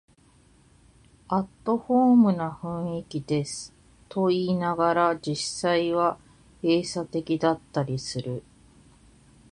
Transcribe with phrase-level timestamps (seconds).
[1.27, 3.71] アットホームな雰囲気です
[4.09, 6.17] と言いながら、実際は
[6.63, 8.41] 閉鎖的だったりする